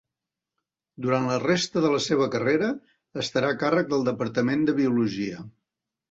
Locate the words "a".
3.55-3.57